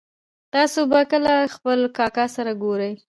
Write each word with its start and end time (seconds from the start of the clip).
تاسو 0.53 0.79
به 0.91 1.01
کله 1.11 1.33
خپل 1.55 1.79
کاکا 1.97 2.25
سره 2.35 2.51
ګورئ 2.63 2.93